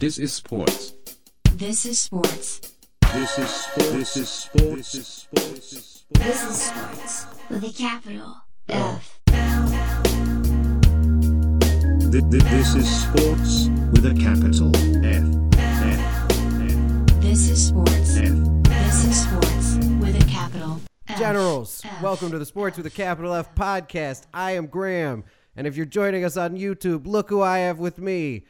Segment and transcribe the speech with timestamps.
[0.00, 0.94] This is sports.
[1.56, 2.72] This is sports.
[3.12, 3.92] This is sport.
[3.92, 4.76] This is sport.
[4.78, 5.44] This is sport.
[5.44, 6.24] This is sport.
[6.24, 8.34] This is sports with a capital
[8.70, 9.00] oh.
[9.28, 10.02] F.
[12.10, 14.74] Th- th- This is sports with a capital
[15.04, 15.22] F.
[15.58, 17.20] F.
[17.20, 18.16] This is sports.
[18.16, 18.24] F.
[18.24, 18.86] F.
[18.86, 21.18] This is sports with a capital F.
[21.18, 24.22] Generals, welcome to the Sports with a Capital F podcast.
[24.32, 25.24] I am Graham,
[25.56, 28.46] and if you're joining us on YouTube, look who I have with me.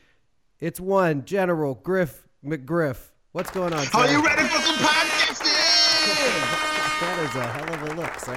[0.60, 2.98] It's one General Griff McGriff.
[3.32, 3.84] What's going on?
[3.86, 3.98] Sir?
[3.98, 6.56] Are you ready for some podcasting?
[7.00, 8.34] That is a hell of a look, sir.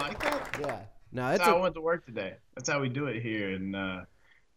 [0.00, 0.58] like that?
[0.58, 0.78] Yeah.
[1.12, 2.32] No, That's it's how I a, went to work today.
[2.54, 4.06] That's how we do it here in uh,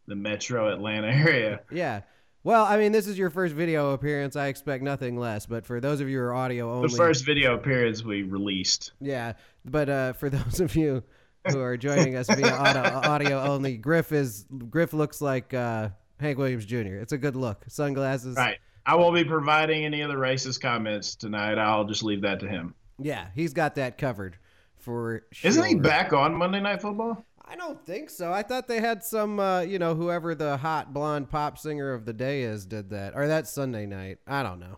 [0.07, 1.59] the metro Atlanta area.
[1.69, 2.01] yeah.
[2.45, 4.37] Well, I mean, this is your first video appearance.
[4.37, 5.45] I expect nothing less.
[5.45, 8.93] But for those of you who are audio only, The first video appearance we released.
[9.01, 9.33] Yeah,
[9.65, 11.03] but uh, for those of you
[11.49, 15.89] who are joining us via audio, audio only, Griff is Griff looks like uh,
[16.23, 16.95] Hank Williams Jr.
[16.95, 17.63] It's a good look.
[17.67, 18.35] Sunglasses.
[18.35, 18.57] Right.
[18.85, 21.57] I won't be providing any other racist comments tonight.
[21.57, 22.73] I'll just leave that to him.
[22.99, 24.37] Yeah, he's got that covered
[24.77, 25.49] for sure.
[25.49, 27.25] Isn't he back on Monday Night Football?
[27.45, 28.31] I don't think so.
[28.31, 32.05] I thought they had some, uh, you know, whoever the hot blonde pop singer of
[32.05, 34.19] the day is did that, or that's Sunday night.
[34.25, 34.77] I don't know.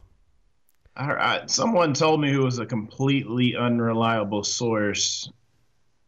[0.96, 5.30] I, heard- I, someone told me who was a completely unreliable source.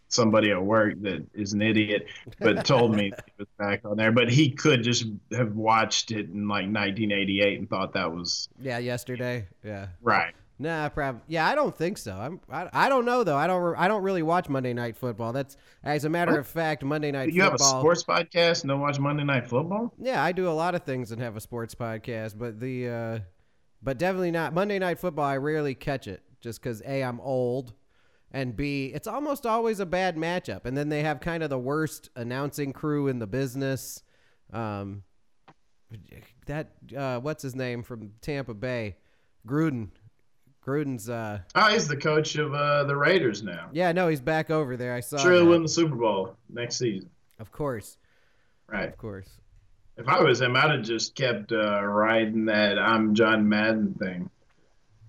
[0.10, 2.08] Somebody at work that is an idiot,
[2.40, 4.12] but told me he was back on there.
[4.12, 8.78] But he could just have watched it in like 1988 and thought that was Yeah,
[8.78, 9.48] yesterday.
[9.64, 9.88] Yeah.
[10.02, 10.34] right.
[10.60, 11.22] Nah, probably.
[11.28, 12.16] Yeah, I don't think so.
[12.16, 12.40] I'm.
[12.52, 13.38] I, I don't know though.
[13.38, 13.62] I don't.
[13.62, 15.32] Re- I don't really watch Monday Night Football.
[15.32, 18.80] That's as a matter of fact, Monday Night You have a sports podcast and don't
[18.80, 19.94] watch Monday Night Football?
[20.00, 23.20] Yeah, I do a lot of things and have a sports podcast, but the uh
[23.84, 25.26] but definitely not Monday Night Football.
[25.26, 27.74] I rarely catch it just because a I'm old,
[28.32, 30.66] and b it's almost always a bad matchup.
[30.66, 34.04] And then they have kind of the worst announcing crew in the business.
[34.54, 35.04] Um,
[36.46, 38.98] that uh, what's his name from Tampa Bay,
[39.48, 39.90] Gruden.
[40.66, 43.70] Gruden's uh Oh, he's the coach of uh, the Raiders now.
[43.72, 44.94] yeah no he's back over there.
[44.94, 45.50] I saw Sure, he'll that.
[45.52, 47.10] win the Super Bowl next season.
[47.40, 47.98] of course
[48.68, 48.90] Right.
[48.90, 49.30] of course.
[49.96, 54.30] If I was him, I'd have just kept uh, riding that I'm John Madden thing.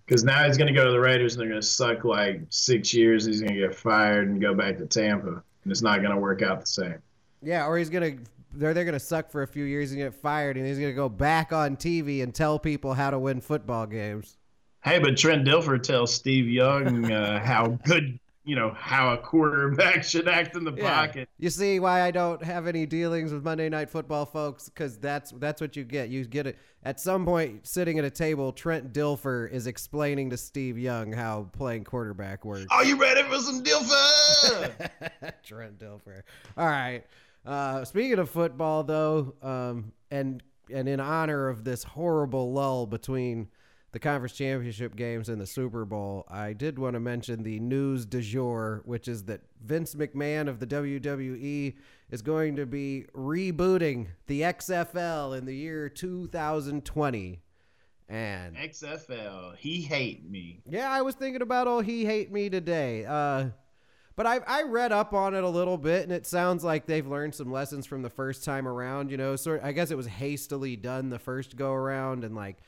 [0.08, 2.40] Because now he's going to go to the Raiders and they're going to suck like
[2.48, 3.26] six years.
[3.26, 5.28] He's going to get fired and go back to Tampa.
[5.28, 6.98] And it's not going to work out the same.
[7.42, 8.12] Yeah, or he's gonna
[8.54, 11.08] they're they're gonna suck for a few years and get fired, and he's gonna go
[11.08, 14.36] back on TV and tell people how to win football games.
[14.82, 18.18] Hey, but Trent Dilfer tells Steve Young uh, how good,
[18.48, 21.28] you know, how a quarterback should act in the pocket.
[21.38, 24.70] You see why I don't have any dealings with Monday Night Football, folks?
[24.70, 26.08] Because that's that's what you get.
[26.08, 28.50] You get it at some point sitting at a table.
[28.52, 32.64] Trent Dilfer is explaining to Steve Young how playing quarterback works.
[32.70, 34.88] Are you ready for some Dilfer?
[35.44, 36.22] Trent Dilfer.
[36.56, 37.04] All right.
[37.44, 40.42] Uh, speaking of football, though, um, and
[40.72, 43.48] and in honor of this horrible lull between
[43.92, 48.04] the conference championship games and the Super Bowl, I did want to mention the news
[48.04, 51.74] du jour, which is that Vince McMahon of the WWE
[52.10, 57.40] is going to be rebooting the XFL in the year 2020.
[58.10, 60.60] And XFL, he hate me.
[60.66, 63.04] yeah, I was thinking about oh he hate me today.
[63.06, 63.50] Uh
[64.16, 67.06] but I I read up on it a little bit and it sounds like they've
[67.06, 70.06] learned some lessons from the first time around, you know, sort I guess it was
[70.06, 72.58] hastily done the first go around and like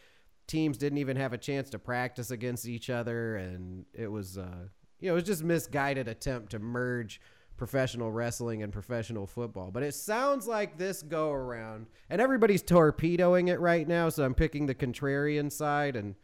[0.50, 4.66] teams didn't even have a chance to practice against each other and it was uh
[4.98, 7.20] you know, it was just misguided attempt to merge
[7.56, 9.70] professional wrestling and professional football.
[9.70, 14.34] But it sounds like this go around and everybody's torpedoing it right now, so I'm
[14.34, 16.14] picking the contrarian side and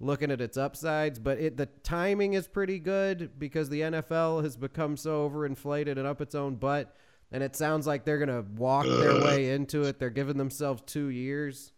[0.00, 4.56] looking at its upsides, but it the timing is pretty good because the NFL has
[4.56, 6.94] become so overinflated and up its own butt,
[7.30, 9.98] and it sounds like they're gonna walk their way into it.
[9.98, 11.72] They're giving themselves two years.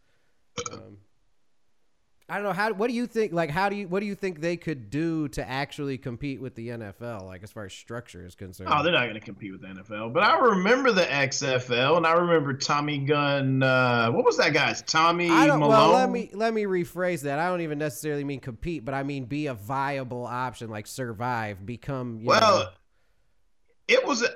[0.73, 0.99] Um,
[2.27, 2.73] I don't know how.
[2.73, 3.35] What do you think?
[3.35, 3.87] Like, how do you?
[3.87, 7.27] What do you think they could do to actually compete with the NFL?
[7.27, 8.71] Like, as far as structure is concerned.
[8.73, 10.15] Oh, they're not going to compete with the NFL.
[10.15, 13.63] But I remember the XFL, and I remember Tommy Gunn.
[13.63, 14.81] Uh, what was that guy's?
[14.81, 15.61] Tommy I don't.
[15.61, 15.79] Malone.
[15.79, 17.39] Well, let me let me rephrase that.
[17.39, 21.67] I don't even necessarily mean compete, but I mean be a viable option, like survive,
[21.67, 22.21] become.
[22.21, 22.69] You Well, know,
[23.87, 24.25] it was.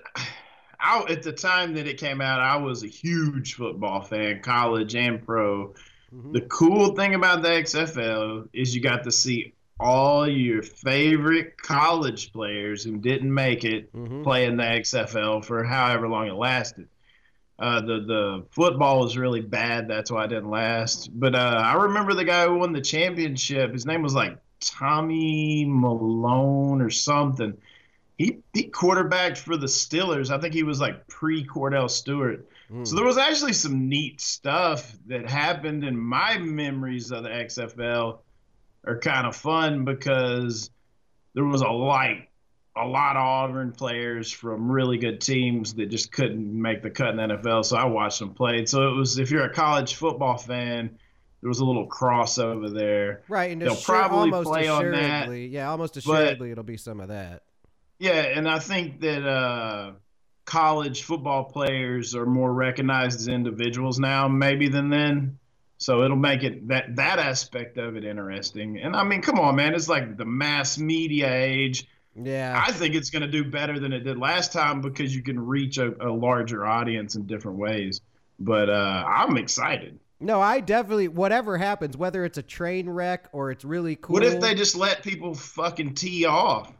[0.80, 4.94] I, at the time that it came out, I was a huge football fan, college
[4.94, 5.74] and pro.
[6.14, 6.32] Mhm.
[6.32, 12.32] The cool thing about the XFL is you got to see all your favorite college
[12.32, 14.24] players who didn't make it Mhm.
[14.24, 16.88] play in the XFL for however long it lasted.
[17.58, 19.88] Uh, the the football was really bad.
[19.88, 21.10] That's why it didn't last.
[21.12, 23.72] But uh, I remember the guy who won the championship.
[23.72, 27.56] His name was like Tommy Malone or something.
[28.18, 30.30] He he quarterbacked for the Steelers.
[30.30, 32.48] I think he was like pre Kordell Stewart.
[32.68, 32.84] Hmm.
[32.84, 38.18] So there was actually some neat stuff that happened, and my memories of the XFL
[38.84, 40.68] are kind of fun because
[41.34, 42.28] there was a like
[42.76, 47.10] a lot of Auburn players from really good teams that just couldn't make the cut
[47.10, 47.64] in the NFL.
[47.64, 48.66] So I watched them play.
[48.66, 50.98] So it was if you're a college football fan,
[51.40, 53.22] there was a little crossover there.
[53.28, 57.42] Right, and They'll probably play on that, yeah, almost assuredly it'll be some of that.
[57.98, 59.92] Yeah, and I think that uh,
[60.44, 65.38] college football players are more recognized as individuals now, maybe than then.
[65.78, 68.78] So it'll make it that that aspect of it interesting.
[68.80, 71.86] And I mean, come on, man, it's like the mass media age.
[72.20, 75.22] Yeah, I think it's going to do better than it did last time because you
[75.22, 78.00] can reach a, a larger audience in different ways.
[78.40, 80.00] But uh, I'm excited.
[80.18, 84.14] no, I definitely whatever happens, whether it's a train wreck or it's really cool.
[84.14, 86.72] What if they just let people fucking tee off?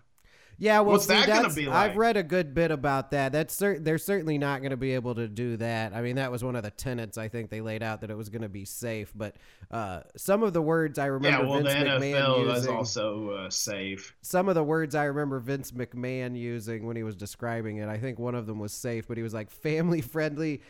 [0.61, 3.31] Yeah, well, What's see, that gonna that's- be I've read a good bit about that.
[3.31, 5.95] That's cer- they're certainly not going to be able to do that.
[5.95, 8.17] I mean, that was one of the tenets I think they laid out that it
[8.17, 9.13] was going to be safe.
[9.15, 9.37] But
[9.71, 13.51] uh, some of the words I remember Yeah, well, the Vince McMahon using, also uh,
[13.51, 14.17] safe.
[14.23, 17.89] some of the words I remember Vince McMahon using when he was describing it.
[17.89, 20.61] I think one of them was safe, but he was like family friendly.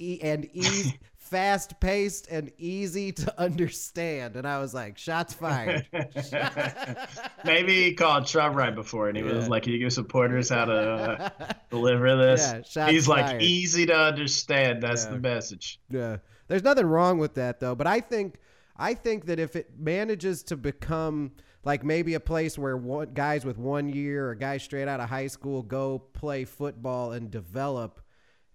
[0.00, 0.96] E- and easy,
[1.28, 5.86] fast paced and easy to understand, and I was like, "Shots fired!"
[7.44, 10.64] Maybe he called Trump right before, and he was like, "Can you give supporters how
[10.64, 11.28] to uh,
[11.70, 15.10] deliver this?" Yeah, He's like, "Easy to understand." That's Yeah.
[15.12, 15.80] the message.
[15.90, 16.16] Yeah.
[16.48, 18.38] There's nothing wrong with that though, but I think
[18.76, 21.32] I think that if it manages to become
[21.64, 25.08] like maybe a place where one, guys with one year or guys straight out of
[25.10, 28.00] high school go play football and develop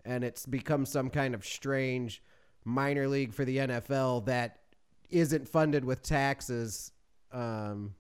[0.06, 2.24] and it's become some kind of strange
[2.66, 4.60] minor league for the NFL that
[5.10, 6.92] isn't funded with taxes
[7.32, 7.94] um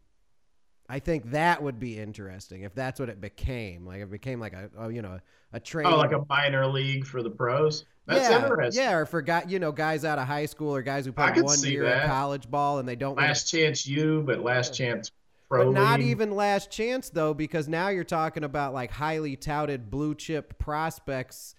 [0.90, 3.86] I think that would be interesting if that's what it became.
[3.86, 5.20] Like it became like a, a you know
[5.54, 5.88] a train.
[5.88, 7.86] Oh, like a minor league for the pros.
[8.06, 8.84] That's yeah, interesting.
[8.84, 11.32] Yeah, or for guy, you know, guys out of high school or guys who I
[11.32, 13.16] play one year of college ball and they don't.
[13.16, 15.12] Last chance you, but last chance
[15.48, 15.72] pro.
[15.72, 20.16] but not even last chance though, because now you're talking about like highly touted blue
[20.16, 21.56] chip prospects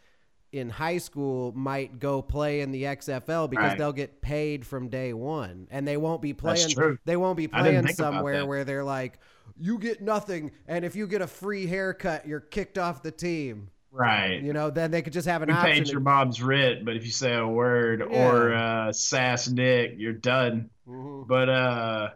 [0.54, 3.78] in high school might go play in the XFL because Right.
[3.78, 6.98] they'll get paid from day one, and they won't be playing.
[7.04, 9.18] They won't be playing somewhere where they're like,
[9.56, 13.68] you get nothing, and if you get a free haircut, you're kicked off the team.
[13.90, 14.42] Right.
[14.42, 15.72] You know, then they could just have an You option.
[15.72, 20.12] paid your mom's rent, but if you say a word or uh, sass Nick, you're
[20.12, 20.70] done.
[20.88, 21.26] Mhm.
[21.28, 22.08] But uh,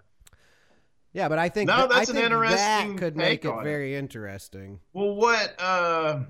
[1.13, 2.57] Yeah, but I think No, that, that's I an think interesting
[2.97, 3.63] that could make it.
[3.63, 4.81] very interesting.
[4.93, 5.55] well, what?
[5.61, 6.21] Uh,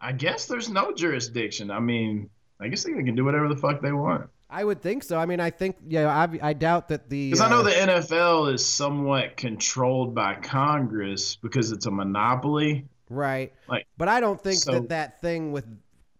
[0.00, 1.70] I guess there's no jurisdiction.
[1.70, 2.30] I mean,
[2.60, 4.28] I guess they can do whatever the fuck they want.
[4.50, 5.18] I would think so.
[5.18, 7.70] I mean, I think yeah, I, I doubt that the Because I know uh, the
[7.70, 12.86] NFL is somewhat controlled by Congress because it's a monopoly.
[13.10, 15.66] right, like, but I don't think so- that that thing with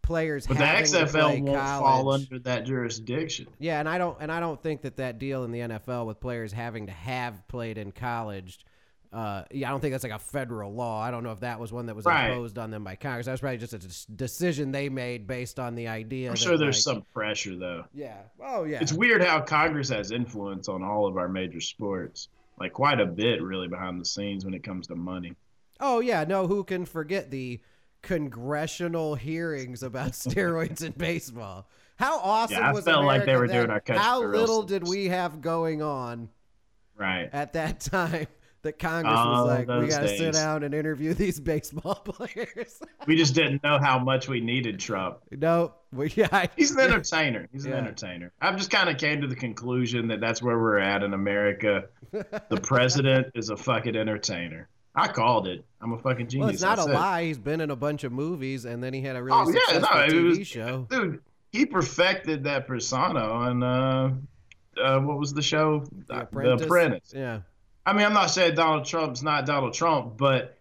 [0.02, 1.82] players But the having to play XFL won't college.
[1.82, 3.46] fall under that jurisdiction.
[3.58, 6.18] Yeah, and I don't and I don't think that that deal in the NFL with
[6.20, 8.58] players having to have played in college.
[9.12, 11.00] Uh, yeah, I don't think that's like a federal law.
[11.02, 12.28] I don't know if that was one that was Right.
[12.28, 13.24] imposed on them by Congress.
[13.26, 16.28] That was probably just a decision they made based on the idea.
[16.28, 17.84] I'm that, sure there's like- some pressure though.
[17.94, 18.18] Yeah.
[18.44, 18.80] Oh yeah.
[18.82, 22.28] It's weird how Congress has influence on all of our major sports.
[22.60, 25.32] Like quite a bit really behind the scenes when it comes to money.
[25.80, 27.60] Oh yeah, no, who can forget the
[28.02, 31.66] congressional hearings about steroids in baseball?
[31.96, 33.56] How awesome Yeah, I was felt like they were then?
[33.56, 36.28] doing our country How little did we have going on
[36.96, 37.30] Right.
[37.32, 38.26] at that time
[38.62, 42.80] that Congress was like, we got to sit down and interview these baseball players?
[43.06, 45.18] We just didn't know how much we needed Trump.
[45.30, 47.48] no, we, yeah, He's an entertainer.
[47.52, 48.32] He's an entertainer.
[48.40, 51.84] I've just kind of came to the conclusion that that's where we're at in America.
[52.12, 54.68] The president is a fucking entertainer.
[54.94, 55.64] I called it.
[55.80, 56.44] I'm a fucking genius.
[56.44, 57.22] well, it's not I a said lie.
[57.24, 59.78] He's been in a bunch of movies, and then he had a really Oh, yeah,
[59.78, 60.86] no, successful TV was- show.
[60.90, 61.20] dude.
[61.52, 64.14] He perfected that persona on uh,
[64.82, 65.84] uh, what was the show?
[66.08, 67.12] The The Apprentice.
[67.16, 67.40] Yeah.
[67.88, 70.58] I mean, I'm not saying Donald Trump's not Donald Trump, but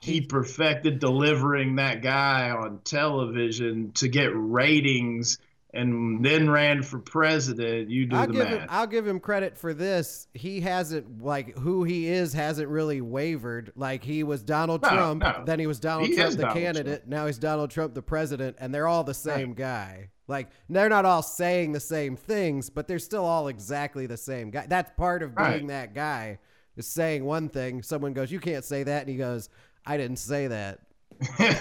[0.00, 5.38] he perfected delivering that guy on television to get ratings
[5.72, 7.90] and then ran for president.
[7.90, 8.58] You do I'll the give math.
[8.60, 8.68] him.
[8.70, 10.26] I'll give him credit for this.
[10.34, 13.72] He hasn't like who he is hasn't really wavered.
[13.76, 15.42] Like he was Donald No, Trump, no.
[15.44, 17.06] then he was Donald He Trump the Donald candidate.
[17.06, 20.08] Now he's Donald Trump the president, and they're all the same guy.
[20.26, 24.50] Like they're not all saying the same things, but they're still all exactly the same
[24.50, 24.66] guy.
[24.66, 25.68] That's part of being Right.
[25.68, 26.38] that guy
[26.78, 27.82] is saying one thing.
[27.82, 29.50] Someone goes, "You can't say that," and he goes,
[29.84, 30.80] "I didn't say that."
[31.38, 31.52] Next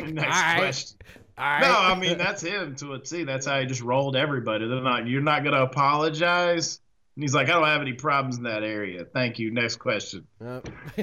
[0.00, 0.56] All right.
[0.58, 0.98] question.
[1.36, 1.60] All right.
[1.60, 3.24] No, I mean that's him to a T.
[3.24, 4.66] That's how he just rolled everybody.
[4.66, 5.06] They're not.
[5.06, 6.80] You're not gonna apologize.
[7.16, 9.04] And he's like, I don't have any problems in that area.
[9.04, 9.50] Thank you.
[9.50, 10.24] Next question.
[10.40, 10.60] Uh,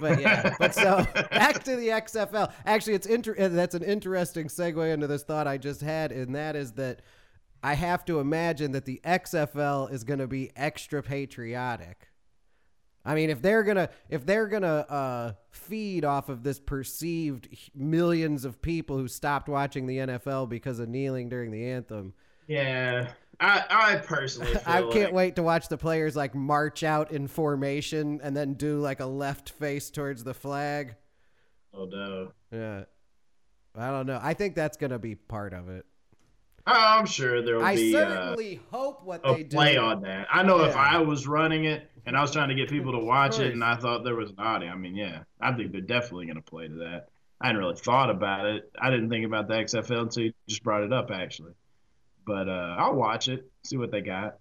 [0.00, 2.52] but yeah, but so back to the XFL.
[2.64, 6.32] Actually, it's inter- uh, that's an interesting segue into this thought I just had, and
[6.36, 7.00] that is that
[7.62, 12.08] I have to imagine that the XFL is going to be extra patriotic.
[13.04, 18.44] I mean, if they're gonna if they're gonna uh, feed off of this perceived millions
[18.44, 22.12] of people who stopped watching the NFL because of kneeling during the anthem,
[22.46, 23.12] Yeah.
[23.42, 28.20] I, I personally I can't wait to watch the players like march out in formation
[28.22, 30.94] and then do like a left face towards the flag.
[31.72, 32.32] Oh, no.
[32.52, 32.84] Yeah.
[33.74, 34.18] I don't know.
[34.20, 35.86] I think that's going to be part of it.
[36.66, 39.56] I'm sure there'll I be uh, certainly hope what a they do.
[39.56, 40.28] play on that.
[40.32, 42.98] I know if I was running it and I was trying to get people to
[42.98, 45.80] watch it and I thought there was an audio, I mean, yeah, I think they're
[45.80, 47.08] definitely going to play to that.
[47.40, 48.70] I hadn't really thought about it.
[48.80, 51.52] I didn't think about the XFL until you just brought it up, actually.
[52.26, 54.36] But uh, I'll watch it, see what they got.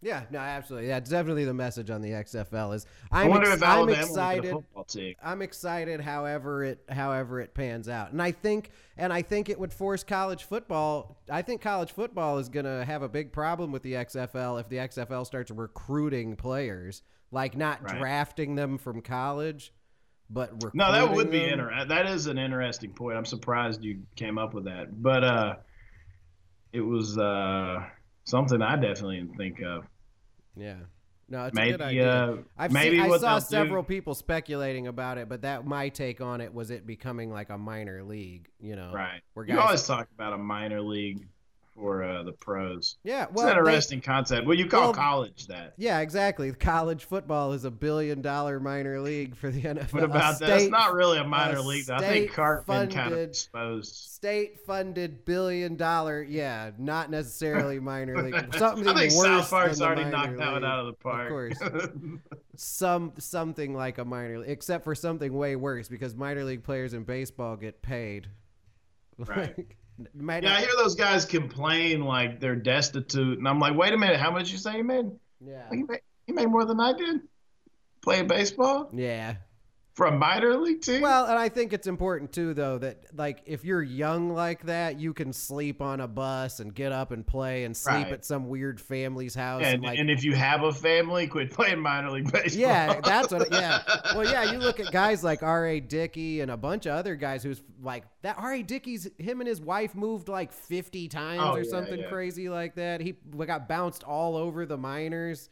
[0.00, 0.88] Yeah, no, absolutely.
[0.88, 3.86] Yeah, definitely the message on the XFL is I I'm, wonder ex- if I'm Alabama
[3.86, 5.16] will get a excited.
[5.22, 8.12] I'm excited however it however it pans out.
[8.12, 11.20] And I think and I think it would force college football.
[11.28, 14.68] I think college football is going to have a big problem with the XFL if
[14.68, 17.02] the XFL starts recruiting players,
[17.32, 17.98] like not Right.
[17.98, 19.72] drafting them from college,
[20.30, 21.88] but recruiting No, that would be interesting.
[21.88, 23.16] That is an interesting point.
[23.18, 25.02] I'm surprised you came up with that.
[25.02, 25.54] But uh,
[26.72, 27.84] it was uh,
[28.28, 29.84] something I definitely didn't think of.
[30.56, 30.76] Yeah.
[31.30, 32.10] No, it's a good idea.
[32.10, 35.66] uh, I've maybe seen, I saw they'll do- several people speculating about it, but that
[35.66, 38.92] my take on it was it becoming like a minor league, you know.
[38.94, 39.20] Right.
[39.34, 41.26] Where You always talk about a minor league
[41.78, 42.96] for uh, the pros.
[43.04, 44.46] Yeah, well, It's an they- interesting concept.
[44.46, 45.74] Well, you call well, college that.
[45.76, 46.50] Yeah, exactly.
[46.52, 49.92] College football is a billion dollar minor league for the NFL.
[49.92, 50.50] What about that?
[50.60, 51.86] It's not really a minor a league.
[51.86, 51.94] though.
[51.94, 53.94] I think Cartman kind of state-funded- exposed.
[54.18, 58.54] State funded billion dollar, yeah, not necessarily minor league.
[58.56, 61.26] Something I think worse South Park's already knocked that one out of the park.
[61.26, 61.58] Of course.
[62.56, 66.92] Some something like a minor, league, except for something way worse because minor league players
[66.92, 68.26] in baseball get paid.
[69.16, 69.54] Right.
[69.56, 69.76] Like,
[70.14, 73.98] might yeah, I hear those guys complain like they're destitute, and I'm like, wait a
[73.98, 75.06] minute, how much you say you made?
[75.44, 77.20] yeah, Like, you made, you made more than I did
[78.02, 79.34] playing baseball yeah.
[80.06, 81.00] A minor league team.
[81.02, 84.98] Well, and I think it's important too, though, that like if you're young like that,
[85.00, 88.12] you can sleep on a bus and get up and play and sleep Right.
[88.12, 89.62] at some weird family's house.
[89.64, 92.60] and, and like, and if you have a family, quit playing minor league baseball.
[92.60, 93.50] yeah, that's what.
[93.52, 93.82] Yeah,
[94.14, 94.50] well, yeah.
[94.52, 95.66] You look at guys like R.
[95.66, 95.80] A.
[95.80, 98.36] Dickey and a bunch of other guys who's like that.
[98.38, 98.54] R.
[98.54, 98.62] A.
[98.62, 102.08] Dickey's him and his wife moved like fifty times Oh, or yeah, something yeah.
[102.08, 103.00] crazy like that.
[103.00, 103.14] He
[103.46, 105.50] got bounced all over the minors.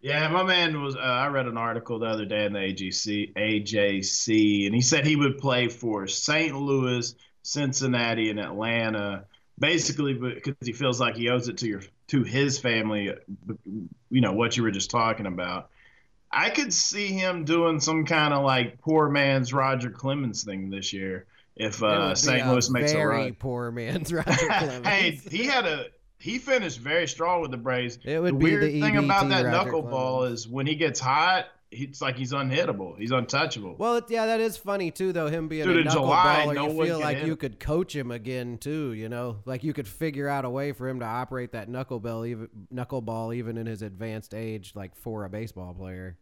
[0.00, 0.94] Yeah, my man was.
[0.94, 5.06] Uh, I read an article the other day in the AGC, AJC, and he said
[5.06, 6.54] he would play for St.
[6.54, 9.24] Louis, Cincinnati, and Atlanta,
[9.58, 13.12] basically because he feels like he owes it to your to his family.
[14.10, 15.70] You know what you were just talking about.
[16.30, 20.92] I could see him doing some kind of like poor man's Roger Clemens thing this
[20.92, 21.26] year
[21.56, 22.46] if uh, St.
[22.46, 23.34] Louis makes a very run.
[23.34, 24.86] poor man's Roger Clemens.
[24.86, 25.86] hey, he had a
[26.18, 27.98] he finished very strong with the Braves.
[28.04, 30.40] It would the be weird the thing about that Roger knuckleball Clemens.
[30.40, 32.98] is when he gets hot, it's like he's unhittable.
[32.98, 33.76] He's untouchable.
[33.78, 35.28] Well, it, yeah, that is funny too, though.
[35.28, 38.58] Him being Dude, a knuckleballer, no you feel like hit you could coach him again
[38.58, 38.92] too.
[38.94, 42.26] You know, like you could figure out a way for him to operate that knuckleball,
[42.26, 46.16] even knuckleball, even in his advanced age, like for a baseball player.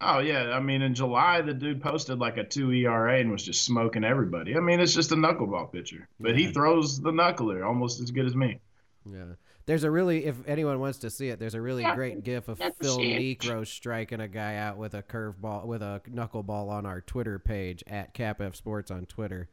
[0.00, 3.44] oh yeah, I mean in July the dude posted like a two ERA and was
[3.44, 4.56] just smoking everybody.
[4.56, 8.24] I mean it's just a knuckleball pitcher, but he throws the knuckler almost as good
[8.26, 8.58] as me.
[9.04, 9.34] Yeah.
[9.66, 12.58] There's a really, if anyone wants to see it, there's a really great GIF of
[12.58, 17.38] Phil Niekro striking a guy out with a curveball, with a knuckleball on our Twitter
[17.38, 19.48] page at CapF Sports on Twitter.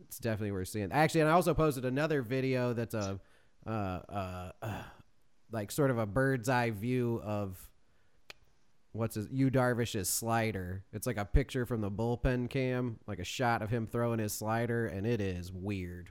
[0.00, 0.92] It's definitely worth seeing.
[0.92, 3.20] Actually, and I also posted another video that's a,
[3.66, 4.82] uh, uh, uh,
[5.50, 7.58] like sort of a bird's eye view of
[8.92, 10.84] what's his, Yu Darvish's slider.
[10.92, 14.32] It's like a picture from the bullpen cam, like a shot of him throwing his
[14.32, 16.10] slider, and it is weird.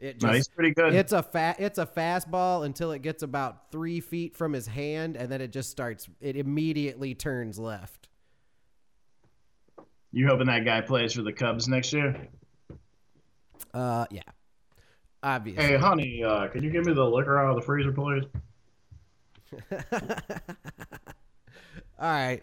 [0.00, 0.94] It No, he's pretty good.
[0.94, 5.16] it's a fa- it's a fastball until it gets about three feet from his hand,
[5.16, 6.08] and then it just starts.
[6.20, 8.08] It immediately turns left.
[10.12, 12.28] you hoping that guy plays for the Cubs next year?
[13.74, 14.22] Uh, yeah,
[15.22, 15.64] obviously.
[15.64, 18.22] Hey, honey, uh, can you give me the liquor out of the freezer, please?
[22.00, 22.42] All right,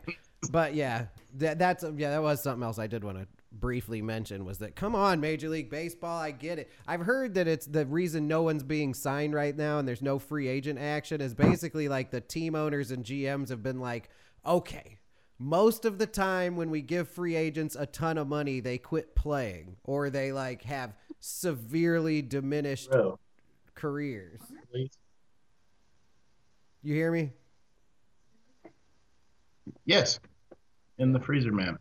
[0.52, 3.28] but yeah, that that's yeah, that was something else I did want to
[3.60, 6.72] briefly mentioned was that come on, Major League Baseball, I get it.
[6.88, 10.20] I've heard that it's the reason no one's being signed right now and there's no
[10.20, 14.10] free agent action is basically like the team owners and GMs have been like,
[14.46, 15.00] okay.
[15.38, 19.16] Most of the time when we give free agents a ton of money, they quit
[19.16, 23.20] playing or they like have severely diminished Bro,
[23.74, 24.40] careers.
[26.84, 27.32] You hear me?
[29.86, 30.20] Yes,
[31.00, 31.78] in the freezer, man.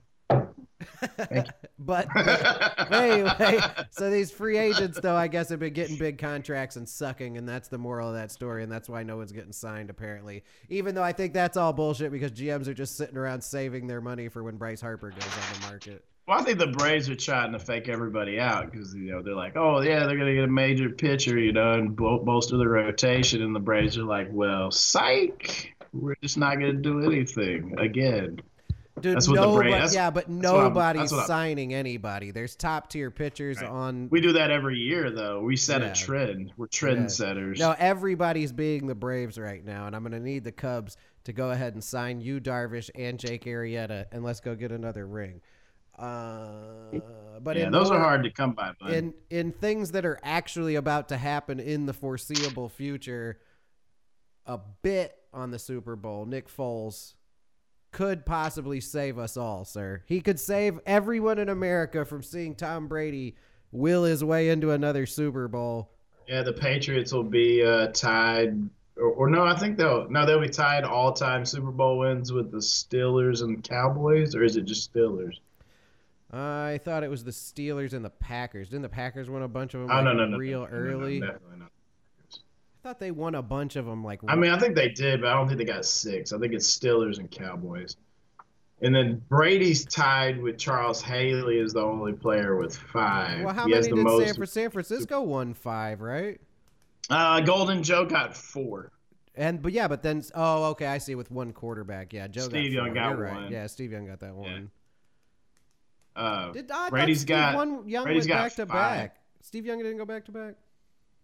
[1.26, 2.09] But but
[2.93, 3.61] anyway,
[3.91, 7.49] so these free agents, though, I guess have been getting big contracts and sucking, and
[7.49, 10.45] that's the moral of that story, and that's why no one's getting signed, apparently.
[10.69, 14.00] Even though I think that's all bullshit because GMs are just sitting around saving their
[14.00, 16.05] money for when Bryce Harper goes on the market.
[16.26, 19.35] Well, I think the Braves are trying to fake everybody out because you know they're
[19.35, 22.69] like, oh yeah, they're gonna get a major pitcher, you know, and bo- bolster the
[22.69, 28.41] rotation, and the Braves are like, well, psych, we're just not gonna do anything again.
[29.04, 32.30] Dude, That's what the nobody, Braves- that's- yeah, but nobody's signing anybody.
[32.30, 33.68] There's top tier pitchers Right.
[33.70, 34.08] on.
[34.11, 35.42] We do that every year, though.
[35.42, 35.88] We set Yeah.
[35.88, 36.54] a trend.
[36.56, 37.58] We're trend setters.
[37.58, 41.34] No, everybody's being the Braves right now, and I'm going to need the Cubs to
[41.34, 45.42] go ahead and sign Yu, Darvish, and Jake Arrieta, and let's go get another ring.
[45.99, 46.99] Uh,
[47.42, 48.90] but yeah, those are hard to come by, bud.
[48.90, 53.38] in in things that are actually about to happen in the foreseeable future,
[54.46, 57.14] a bit on the Super Bowl, Nick Foles
[57.94, 60.02] could possibly save us all, sir.
[60.06, 63.36] He could save everyone in America from seeing Tom Brady
[63.72, 65.90] will his way into another Super Bowl.
[66.28, 70.40] yeah, the Patriots will be uh, tied, or, or no, I think they'll no, they'll
[70.40, 74.92] be tied all-time Super Bowl wins with the Steelers and Cowboys, or is it just
[74.92, 75.38] Steelers?
[76.32, 78.68] I thought it was the Steelers and the Packers.
[78.68, 81.20] Didn't the Packers win a bunch of them Oh like, no, no, no, real early?
[81.20, 81.70] definitely not.
[82.85, 85.23] I thought they won a bunch of them like I mean, I think they did,
[85.23, 86.35] but I don't think they got six.
[86.35, 87.97] I think it's Steelers and Cowboys.
[88.83, 93.43] And then Brady's tied with Charles Haley as the only player with five.
[93.43, 94.35] Well, how he many the did most.
[94.35, 96.38] San, San Francisco won five, right?
[97.09, 98.93] uh, Golden Joe got four.
[99.35, 102.12] And but yeah, but then oh okay, I see with one quarterback.
[102.12, 103.35] Yeah, Joe Steve got Young got You're right.
[103.35, 103.50] one.
[103.53, 104.71] Yeah, Steve Young got that one.
[106.14, 108.99] Uh, Did I Brady's got- one Young Brady's went got back to five.
[108.99, 109.17] back?
[109.41, 110.57] Steve Young didn't go back to back.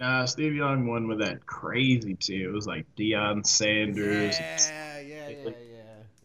[0.00, 2.48] Uh, Steve Young won with that crazy too.
[2.50, 5.52] It was like Deion Sanders, Yeah, yeah, yeah, yeah,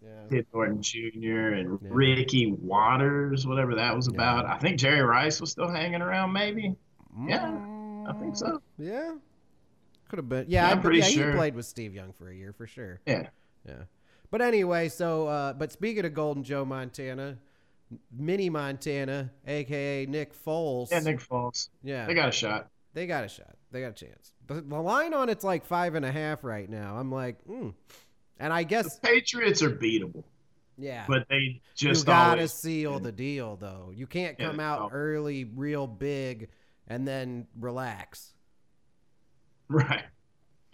[0.01, 0.10] yeah.
[0.29, 1.89] Ken Norton Jr., and Yeah.
[1.91, 4.46] Ricky Watters, whatever that was about.
[4.46, 6.74] I think Jerry Rice was still hanging around, maybe.
[7.27, 7.51] Yeah,
[8.08, 8.46] I think so.
[8.48, 9.13] Mm, Yeah,
[10.10, 10.46] could have been.
[10.48, 11.32] Yeah, Yeah, I'm pretty yeah, sure.
[11.32, 13.02] he played with Steve Young for a year for sure.
[13.06, 13.28] Yeah.
[13.67, 13.84] Yeah.
[14.32, 17.38] But anyway, so uh, but speaking of Golden Joe Montana,
[18.12, 20.91] Mini Montana, aka Nick Foles.
[20.91, 21.69] Yeah, Nick Foles.
[21.84, 22.69] yeah, They got a shot.
[22.93, 23.56] They got a shot.
[23.75, 24.33] They got a chance.
[24.47, 26.95] But the line on it's like five and a half right now.
[26.95, 27.71] I'm like, hmm.
[28.39, 30.23] And I The guess, Patriots are beatable,
[30.77, 31.05] yeah.
[31.09, 33.91] but they you just gotta always seal the deal, though.
[33.93, 34.89] You can't Yeah, come out oh.
[34.93, 36.47] early, real big,
[36.88, 38.33] and then relax.
[39.69, 40.05] right.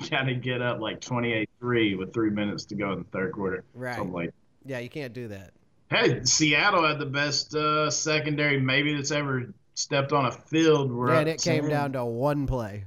[0.09, 3.63] Got to get up like 28-3 with three minutes to go in the third quarter.
[3.73, 3.95] Right.
[3.95, 4.31] So I'm like,
[4.65, 5.53] Yeah, you can't do that.
[5.89, 10.91] hey, Seattle had the best uh, secondary maybe that's ever stepped on a field.
[11.07, 11.69] Yeah, up and it came 10.
[11.69, 12.85] down to one play.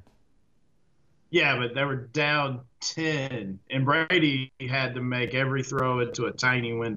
[1.34, 6.30] Yeah, but they were down 10, and Brady had to make every throw into a
[6.30, 6.96] tiny win.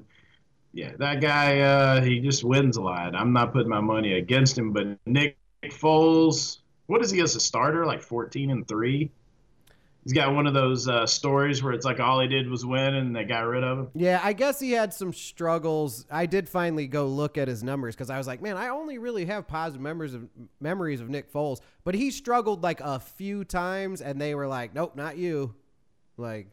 [0.72, 3.16] Yeah, that guy, uh, he just wins a lot.
[3.16, 7.40] I'm not putting my money against him, but Nick Foles, what is he as a
[7.40, 7.84] starter?
[7.84, 9.10] Like 14 and 3?
[10.08, 12.94] He's got one of those uh, stories where it's like all he did was win
[12.94, 13.88] and they got rid of him.
[13.94, 16.06] Yeah, I guess he had some struggles.
[16.10, 18.96] I did finally go look at his numbers because I was like, man, I only
[18.96, 20.26] really have positive memories of
[20.60, 24.74] memories of Nick Foles, but he struggled like a few times, and they were like,
[24.74, 25.54] nope, not you.
[26.16, 26.46] Like,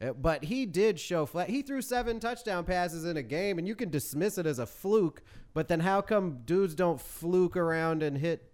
[0.00, 1.48] eh, but he did show flat.
[1.48, 4.66] He threw seven touchdown passes in a game, and you can dismiss it as a
[4.66, 5.22] fluke.
[5.54, 8.52] But then how come dudes don't fluke around and hit,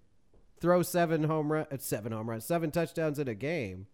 [0.60, 3.86] throw seven home run, seven home runs, seven touchdowns in a game?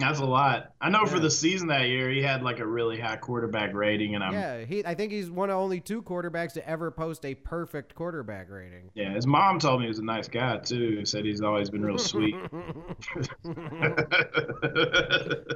[0.00, 0.72] That's a lot.
[0.80, 4.14] I know for the season that year, he had like a really high quarterback rating,
[4.14, 4.84] and I'm Yeah, he.
[4.84, 8.90] I think he's one of only two quarterbacks to ever post a perfect quarterback rating.
[8.94, 11.04] Yeah, his mom told me he was a nice guy too.
[11.04, 12.34] Said he's always been real sweet.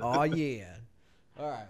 [0.00, 0.76] oh yeah.
[1.38, 1.66] All right.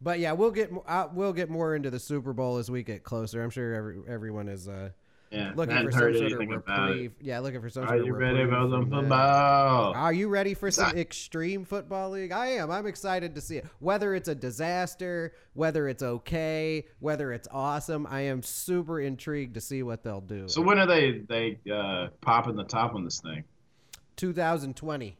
[0.00, 3.02] But yeah, we'll get uh, we'll get more into the Super Bowl as we get
[3.02, 3.42] closer.
[3.42, 4.90] I'm sure every, everyone is uh,
[5.34, 6.92] yeah, looking for some sort of anything about it.
[6.92, 7.12] reprieve.
[7.20, 8.86] Yeah, looking for some Are sort of you ready for that.
[8.90, 9.92] football?
[9.94, 12.32] Are you ready for some extreme football league?
[12.32, 12.70] I am.
[12.70, 13.66] I'm excited to see it.
[13.80, 19.60] Whether it's a disaster, whether it's okay, whether it's awesome, I am super intrigued to
[19.60, 20.48] see what they'll do.
[20.48, 23.44] So when are they they uh, popping the top on this thing?
[24.16, 25.16] 2020.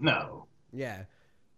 [0.00, 0.46] No.
[0.72, 1.04] Yeah.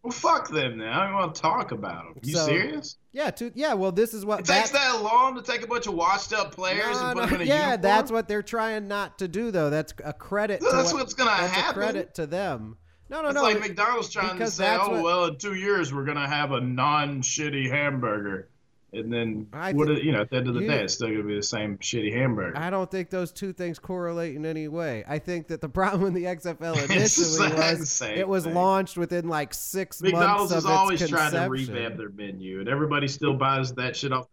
[0.02, 1.00] Well, fuck them now.
[1.00, 2.14] I don't want to talk about them.
[2.22, 2.96] You So- serious?
[3.12, 5.86] Yeah, to, yeah, well this is what It takes that long to take a bunch
[5.88, 7.82] of washed up players No, and put no, them in a yeah, uniform?
[7.82, 9.68] that's what they're trying not to do, though.
[9.68, 10.60] That's a credit.
[10.60, 11.70] to That's what- what's gonna that's happen.
[11.82, 12.76] a credit to them.
[13.10, 13.42] No, no, It's no.
[13.42, 16.60] like McDonald's trying to say, "Oh what- well, in two years we're gonna have a
[16.60, 18.49] non-shitty hamburger."
[18.92, 19.86] And then I what?
[19.86, 21.42] think- you know, at the end of the you- day, it's still gonna be the
[21.42, 22.56] same shitty hamburger.
[22.58, 25.04] I don't think those two things correlate in any way.
[25.06, 28.54] I think that the problem with the XFL initially was it was thing.
[28.54, 32.68] launched within like six McDonald's months of is always trying to revamp their menu, and
[32.68, 34.26] everybody still buys that shit off.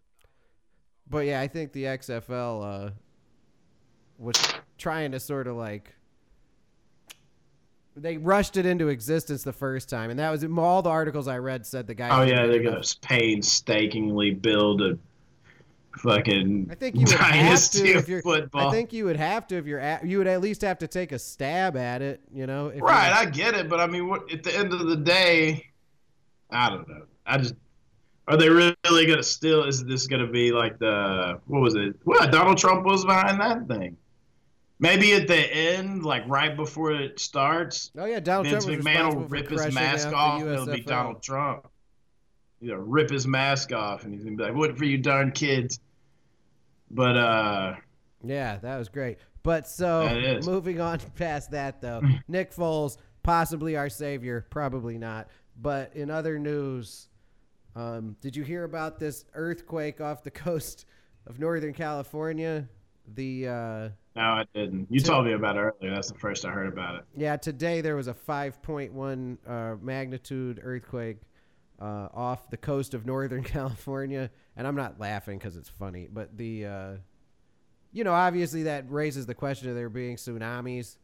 [1.10, 2.90] But yeah, I think the XFL uh,
[4.18, 4.36] was
[4.78, 5.94] trying to sort of like
[8.02, 11.38] they rushed it into existence the first time, and that was all the articles I
[11.38, 12.10] read said the guy.
[12.10, 14.98] Oh yeah, they're gonna painstakingly build a
[15.98, 18.22] fucking I think you would have to of if you're.
[18.22, 18.68] football.
[18.68, 19.80] I think you would have to if you're.
[19.80, 22.22] At, you would at least have to take a stab at it.
[22.34, 24.96] You know, right, I get it, but I mean, what, at the end of the
[24.96, 25.66] day,
[26.52, 27.04] I don't know.
[27.26, 27.56] I just
[28.28, 29.64] are they really gonna still?
[29.64, 31.96] Is this gonna be like the what was it?
[32.04, 33.98] What Donald Trump was behind that thing?
[34.80, 39.16] Maybe at the end, like right before it starts, oh yeah, Donald Vince Trump McMahon
[39.16, 40.42] will rip his mask off.
[40.42, 41.68] and It'll be Donald Trump.
[42.62, 45.80] Know, rip his mask off, and he's gonna be like, "What for you darn kids?"
[46.90, 47.76] But uh,
[48.24, 49.18] Yeah, that was great.
[49.44, 55.30] But so moving on past that though, Nick Foles, possibly our savior, probably not.
[55.60, 57.10] But in other news,
[57.76, 60.86] um, did you hear about this earthquake off the coast
[61.26, 62.68] of Northern California?
[63.14, 64.88] The uh, no, I didn't.
[64.90, 65.94] You told me about it earlier.
[65.94, 67.06] That's the first I heard about it.
[67.16, 71.18] yeah, today there was a 5.1 uh, magnitude earthquake
[71.80, 76.36] uh, off the coast of Northern California, and I'm not laughing because it's funny, but
[76.36, 76.92] the uh,
[77.94, 80.98] you know obviously that raises the question of there being tsunamis.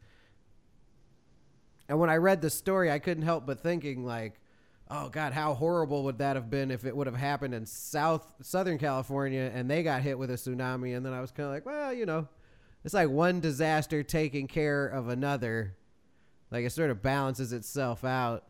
[1.87, 4.39] And when I read the story, I couldn't help but thinking like,
[4.89, 8.33] oh god, how horrible would that have been if it would have happened in South
[8.41, 11.53] Southern California and they got hit with a tsunami, and then I was kind of
[11.53, 12.27] like, well, you know,
[12.83, 15.75] it's like one disaster taking care of another.
[16.51, 18.43] Like it sort of balances itself out.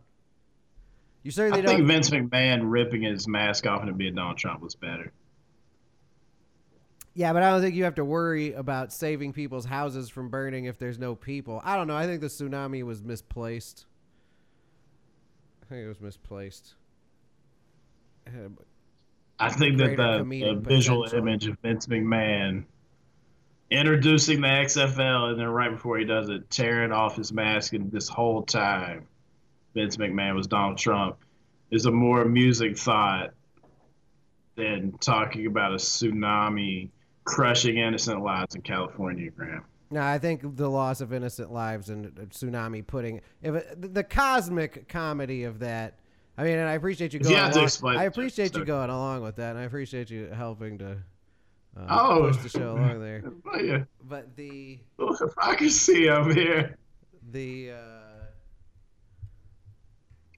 [1.24, 1.76] You certainly I don't.
[1.78, 5.12] think Vince McMahon ripping his mask off and being Donald Trump was better.
[7.16, 10.66] Yeah, but I don't think you have to worry about saving people's houses from burning
[10.66, 11.62] if there's no people.
[11.64, 11.96] I don't know.
[11.96, 13.86] I think the tsunami was misplaced.
[15.62, 16.74] I think it was misplaced.
[19.40, 21.28] I think that the, the visual potential.
[21.28, 22.64] image of Vince McMahon
[23.74, 27.92] introducing the XFL and then right before he does it, tearing off his mask and
[27.92, 29.08] this whole time
[29.74, 31.18] Vince McMahon was Donald Trump
[31.72, 33.32] is a more amusing thought
[34.56, 36.90] than talking about a tsunami
[37.24, 39.66] crushing innocent lives in California, Graham.
[39.90, 44.04] No, I think the loss of innocent lives and a tsunami putting if it, the-
[44.04, 45.98] cosmic comedy of that.
[46.38, 47.52] I mean, and I appreciate you going.
[47.52, 50.98] to along, I appreciate you going along with that, and I appreciate you helping to
[51.78, 52.28] uh, Oh.
[52.32, 53.24] push the show along there.
[53.64, 53.84] Yeah.
[54.04, 56.78] But the If I can see over here.
[57.32, 57.78] the uh,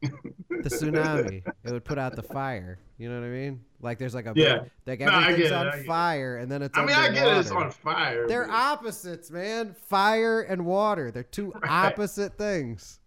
[0.02, 2.78] the tsunami, it would put out the fire.
[2.98, 3.62] You know what I mean?
[3.82, 4.66] Like there's like a Yeah.
[4.86, 5.86] like everything's it, on it.
[5.86, 6.78] fire, and then it's.
[6.78, 8.28] I mean, I get it, it's on fire.
[8.28, 9.74] They're opposites, man.
[9.88, 11.12] Fire and water.
[11.12, 11.64] They're two Right.
[11.92, 13.00] opposite things.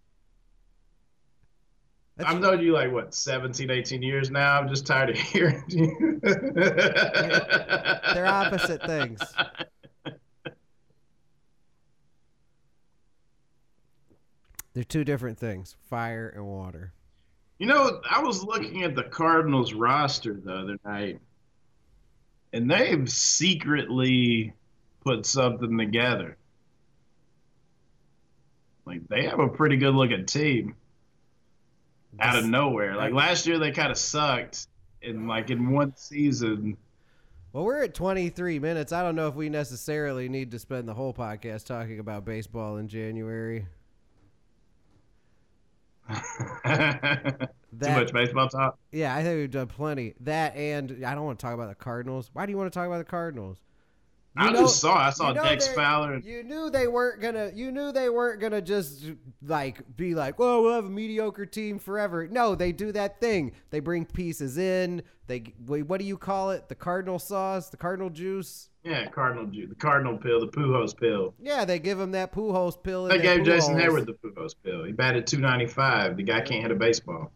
[2.25, 4.59] I've known you like what 17, 18 years now.
[4.59, 6.21] I'm just tired of hearing you.
[6.23, 9.21] They're opposite things.
[14.75, 16.93] They're two different things fire and water.
[17.59, 21.19] You know, I was looking at the Cardinals roster the other night,
[22.53, 24.53] and they've secretly
[25.05, 26.37] put something together.
[28.85, 30.77] Like they have a pretty good looking team
[32.21, 32.97] out of nowhere.
[32.97, 34.67] Like last year, they kind of sucked,
[35.03, 36.77] and like in one season.
[37.53, 38.93] Well, we're at 23 minutes.
[38.93, 42.77] I don't know if we necessarily need to spend the whole podcast talking about baseball
[42.77, 43.67] in January.
[47.81, 48.79] Too much baseball talk.
[48.93, 50.15] Yeah, I think we've done plenty.
[50.21, 52.31] That and I don't want to talk about the Cardinals.
[52.33, 53.59] Why do you want to talk about the Cardinals?
[54.37, 54.95] You I know- just saw.
[54.97, 56.13] I saw you know Dex Fowler.
[56.15, 57.51] and- You knew they weren't gonna.
[57.55, 59.05] You knew they weren't gonna just
[59.45, 63.53] like be like, "Well, we'll have a mediocre team forever." No, they do that thing.
[63.71, 65.03] They bring pieces in.
[65.27, 66.69] They wait, what do you call it?
[66.69, 68.69] The Cardinal sauce, the Cardinal juice.
[68.85, 71.35] Yeah, Cardinal juice, the Cardinal pill, the Pujols pill.
[71.41, 73.05] Yeah, they give him that Pujols pill.
[73.07, 73.83] They gave Jason Pujols.
[73.89, 74.85] Heyward the Pujols pill.
[74.85, 76.17] He batted 295.
[76.17, 77.33] The guy can't hit a baseball.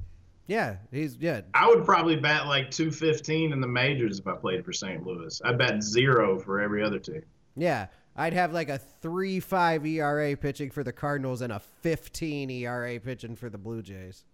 [0.46, 1.42] Yeah, he's yeah.
[1.54, 5.04] I would probably bat like 215 in the majors if I played for St.
[5.06, 5.40] Louis.
[5.44, 7.22] I'd bat zero for every other team.
[7.56, 12.50] Yeah, I'd have like a three five ERA pitching for the Cardinals and a fifteen
[12.50, 14.24] ERA pitching for the Blue Jays.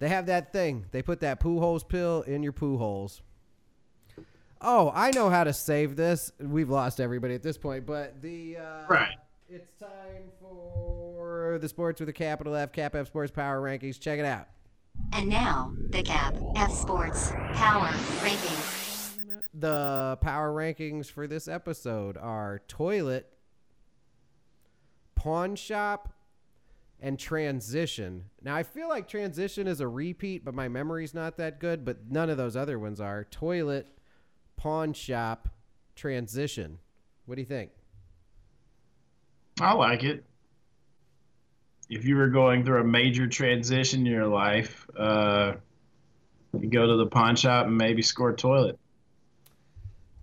[0.00, 0.86] They have that thing.
[0.92, 3.22] They put that poo holes pill in your poo holes.
[4.60, 6.32] Oh, I know how to save this.
[6.40, 9.14] We've lost everybody at this point, but the uh, Right.
[9.48, 10.97] It's time for
[11.56, 13.98] the sports with a capital F, Cap F Sports Power Rankings.
[13.98, 14.48] Check it out.
[15.12, 17.88] And now, the Cap F Sports Power
[18.20, 18.78] Rankings.
[19.54, 23.32] The power rankings for this episode are toilet,
[25.14, 26.12] pawn shop,
[27.00, 28.24] and transition.
[28.42, 31.84] Now I feel like transition is a repeat, but my memory's not that good.
[31.84, 33.88] But none of those other ones are toilet,
[34.56, 35.48] pawn shop,
[35.94, 36.78] transition.
[37.26, 37.70] What do you think?
[39.60, 40.24] I like it.
[41.88, 45.54] If you were going through a major transition in your life, uh,
[46.58, 48.78] you go to the pawn shop and maybe score a toilet.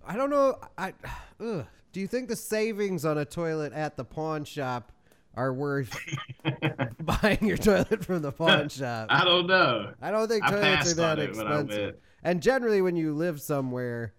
[0.06, 0.58] I don't know.
[0.78, 0.92] I
[1.40, 1.66] ugh.
[1.92, 4.92] do you think the savings on a toilet at the pawn shop
[5.34, 5.98] are worth
[7.00, 9.08] buying your toilet from the pawn shop?
[9.10, 9.92] I don't know.
[10.00, 11.96] I don't think toilets are that on it when I expensive.
[12.22, 14.14] And generally, when you live somewhere,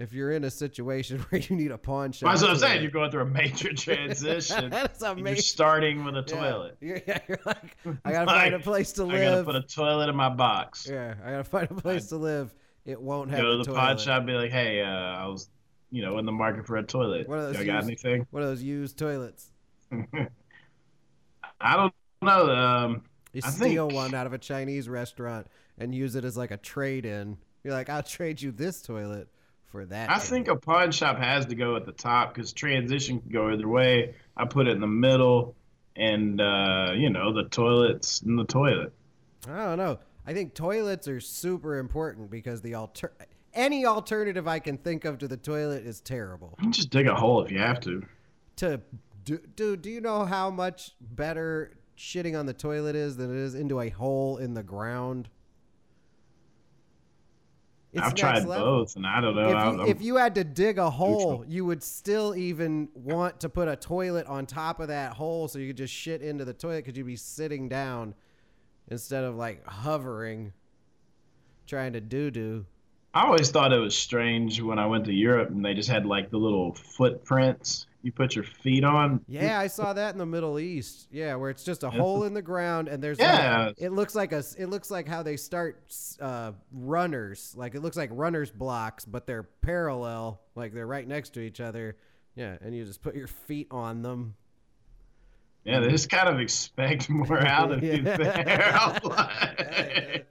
[0.00, 2.82] if you're in a situation where you need a pawn shop, That's what I'm saying.
[2.82, 4.70] You're going through a major transition.
[4.70, 5.26] That's amazing.
[5.26, 6.40] You're starting with a Yeah.
[6.40, 6.76] toilet.
[6.80, 9.20] You're, yeah, you're like, I gotta find a place to live.
[9.20, 10.88] I gotta put a toilet in my box.
[10.90, 12.54] yeah, I gotta find a place to live.
[12.86, 13.76] It won't have Go a to the toilet.
[13.78, 15.48] pawn shop, and be like, "Hey, uh, I was,
[15.90, 17.28] you know, in the market for a toilet.
[17.28, 19.50] One of those Y'all got used- anything?" One of those used toilets.
[21.60, 22.50] I don't know.
[22.50, 25.46] Um, You I steal think- one out of a Chinese restaurant
[25.78, 27.36] and use it as like a trade in.
[27.62, 29.28] You're like, I'll trade you this toilet
[29.70, 30.10] for that.
[30.10, 33.50] I think a pawn shop has to go at the top because transition can go
[33.50, 34.14] either way.
[34.36, 35.54] I put it in the middle,
[35.96, 38.92] and uh, you know, the toilet's in the toilet.
[39.48, 39.98] I don't know.
[40.26, 43.12] I think toilets are super important because the alter
[43.54, 46.54] any alternative I can think of to the toilet is terrible.
[46.58, 48.04] You can just dig a hole if you have to.
[48.56, 48.80] To
[49.24, 53.40] do, dude, do you know how much better shitting on the toilet is than it
[53.40, 55.28] is into a hole in the ground?
[57.92, 58.78] It's I've tried level.
[58.78, 59.48] both, and I don't know.
[59.48, 63.48] if you, if you had to dig a hole, you would still even want to
[63.48, 66.52] put a toilet on top of that hole so you could just shit into the
[66.52, 68.14] toilet because you'd be sitting down
[68.88, 70.52] instead of like hovering,
[71.66, 72.64] trying to doo doo.
[73.12, 76.06] I always thought it was strange when I went to Europe and they just had
[76.06, 79.22] like the little footprints you put your feet on.
[79.28, 81.08] Yeah, I saw that in the Middle East.
[81.10, 83.66] Yeah, where it's just a hole in the ground and there's Yeah.
[83.66, 85.82] like, it looks like a it looks like how they start
[86.20, 87.54] uh, runners.
[87.56, 91.60] Like it looks like runners blocks, but they're parallel, like they're right next to each
[91.60, 91.96] other.
[92.36, 94.34] Yeah, and you just put your feet on them.
[95.64, 98.78] Yeah, they just kind of expect more out of you there.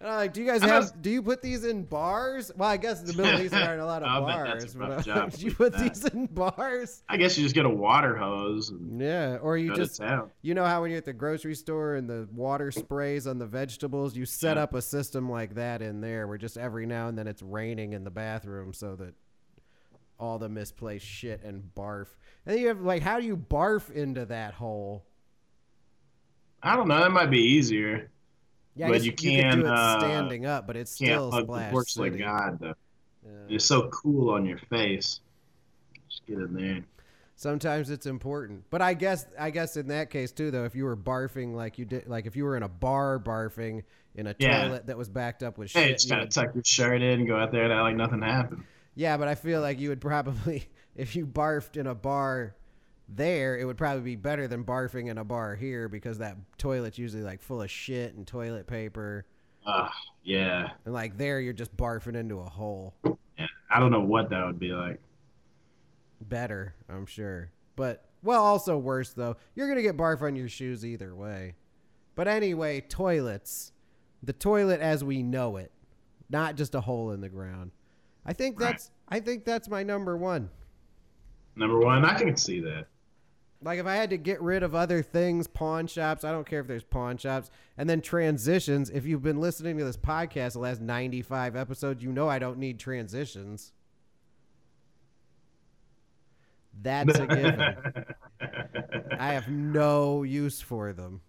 [0.00, 0.82] I was like- And I'm like, do you guys have?
[0.84, 2.50] was- Do you put these in bars?
[2.56, 4.74] Well, I guess the Middle East there aren't a lot of bars.
[4.74, 5.94] but, uh, do you put that.
[5.94, 7.02] these in bars?
[7.08, 10.00] I guess you just get a water hose and Yeah, or you just.
[10.42, 13.46] You know how when you're at the grocery store and the water sprays on the
[13.46, 14.62] vegetables, you set Yeah.
[14.62, 17.92] up a system like that in there where just every now and then it's raining
[17.92, 19.14] in the bathroom so that
[20.18, 22.06] all the misplaced shit and barf.
[22.46, 25.04] And then you have like, how do you barf into that hole?
[26.62, 27.00] I don't know.
[27.00, 28.10] That might be easier.
[28.76, 32.24] Yeah, But you can, do it uh, standing up, but it's still splash porcelain city.
[32.24, 32.74] god though.
[33.24, 33.56] Yeah.
[33.56, 35.20] It's so cool on your face.
[36.08, 36.80] Just get in there.
[37.36, 40.84] Sometimes it's important, but I guess I guess in that case too, though, if you
[40.84, 43.82] were barfing like you did, like if you were in a bar barfing
[44.14, 44.64] in a Yeah.
[44.66, 47.02] toilet that was backed up with Hey, shit, just you gotta would- tuck your shirt
[47.02, 48.64] in, and go out there and act like nothing happened.
[48.94, 52.54] Yeah, but I feel like you would probably, if you barfed in a bar
[53.14, 56.98] there, it would probably be better than barfing in a bar here because that toilet's
[56.98, 59.26] usually like full of shit and toilet paper.
[59.66, 59.92] Ah,
[60.24, 60.70] yeah.
[60.84, 62.94] And like there, you're just barfing into a hole.
[63.04, 63.46] yeah.
[63.70, 65.00] I don't know what that would be like.
[66.22, 67.50] Better, I'm sure.
[67.76, 69.36] But, well, also worse though.
[69.54, 71.54] You're going to get barf on your shoes either way.
[72.14, 73.72] But anyway, toilets.
[74.22, 75.72] The toilet as we know it,
[76.28, 77.70] not just a hole in the ground.
[78.26, 78.72] I think Right.
[78.72, 80.50] that's, I think that's my number one.
[81.56, 82.86] Number one, I can see that.
[83.62, 86.60] Like if I had to get rid of other things, pawn shops, I don't care
[86.60, 88.88] if there's pawn shops, and then transitions.
[88.88, 92.58] If you've been listening to this podcast the last 95 episodes, you know I don't
[92.58, 93.72] need transitions.
[96.82, 97.74] That's a given.
[99.18, 101.20] I have no use for them.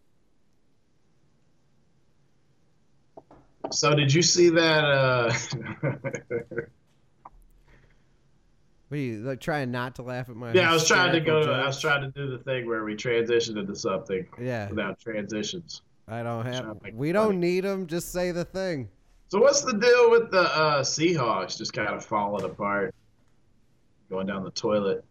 [3.72, 5.32] so did you see that uh
[8.92, 11.22] What are you like trying not to laugh at my Yeah, I was trying to
[11.22, 14.68] go to I was trying to do the thing where we transition into something Yeah,
[14.68, 15.82] without transitions.
[16.10, 18.90] I don't have we don't need them, just say the thing.
[19.30, 22.94] So what's the deal with the uh, Seahawks just kind of falling apart,
[24.10, 25.06] going down the toilet?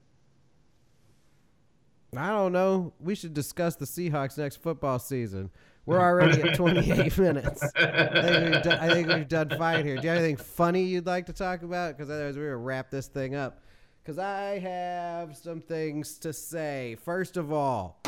[2.15, 2.93] I don't know.
[3.01, 5.49] We should discuss the Seahawks next football season.
[5.87, 7.63] We're already at 28 minutes.
[7.75, 9.97] I think, we've done, I think we've done fine here.
[9.97, 11.97] Do you have anything funny you'd like to talk about?
[11.97, 13.63] Because otherwise, we're going to wrap this thing up.
[14.03, 16.97] Because I have some things to say.
[17.05, 18.01] First of all,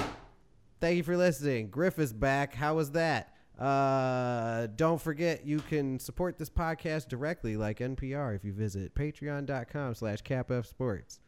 [0.81, 1.69] thank you for listening.
[1.69, 2.55] Griff is back.
[2.55, 3.35] How was that?
[3.59, 9.95] Uh, don't forget you can support this podcast directly like NPR if you visit patreon.com
[9.95, 11.21] slash capfsports.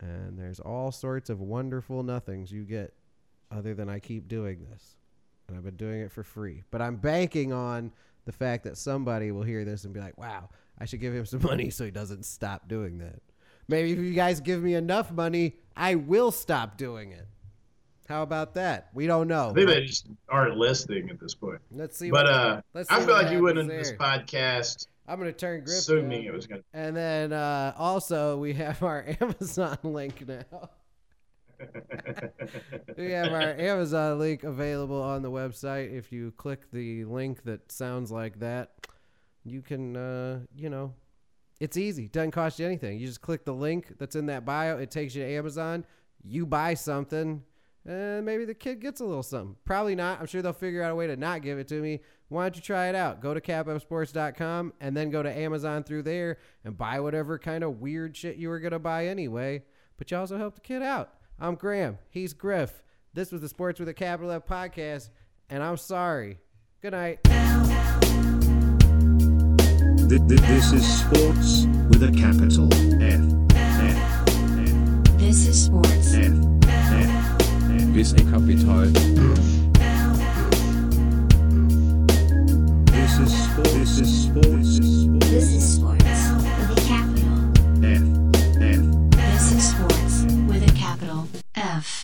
[0.00, 2.92] And there's all sorts of wonderful nothings you get
[3.50, 4.96] other than I keep doing this.
[5.46, 6.64] And I've been doing it for free.
[6.70, 7.92] But I'm banking on
[8.24, 11.26] the fact that somebody will hear this and be like, wow, I should give him
[11.26, 13.20] some money so he doesn't stop doing that.
[13.68, 17.26] Maybe if you guys give me enough money, I will stop doing it.
[18.08, 18.90] How about that?
[18.92, 19.50] We don't know.
[19.50, 21.60] I think they just aren't listening at this point.
[21.70, 22.10] Let's see.
[22.10, 25.32] But what, uh, let's see I feel like you went into this podcast I'm gonna
[25.32, 25.78] turn grip.
[25.78, 26.66] assuming it was going to.
[26.72, 30.70] And then uh, also we have our Amazon link now.
[32.96, 35.92] we have our Amazon link available on the website.
[35.92, 38.72] If you click the link that sounds like that,
[39.44, 40.94] you can, uh, you know,
[41.62, 42.08] it's easy.
[42.08, 42.98] Doesn't cost you anything.
[42.98, 44.78] You just click the link that's in that bio.
[44.78, 45.86] It takes you to Amazon.
[46.24, 47.44] You buy something,
[47.86, 49.54] and maybe the kid gets a little something.
[49.64, 50.18] Probably not.
[50.18, 52.00] I'm sure they'll figure out a way to not give it to me.
[52.30, 53.20] Why don't you try it out?
[53.20, 57.80] Go to capfsports.com and then go to Amazon through there and buy whatever kind of
[57.80, 59.62] weird shit you were going to buy anyway.
[59.98, 61.10] But you also help the kid out.
[61.38, 61.98] I'm Graham.
[62.10, 62.82] He's Griff.
[63.14, 65.10] This was the Sports with a Capital F podcast,
[65.48, 66.38] and I'm sorry.
[66.80, 68.31] Good night.
[70.08, 72.68] This is sports with a capital
[73.00, 73.20] F.
[73.54, 73.96] F.
[75.18, 76.14] This is sports.
[76.14, 76.32] F.
[76.68, 77.38] F.
[77.94, 78.86] This a capital
[82.90, 83.72] This is sports.
[83.72, 84.78] This is sports.
[85.30, 87.38] This is sports with a capital
[87.84, 88.02] F.
[89.16, 90.14] This is sports
[90.48, 91.92] with a capital F.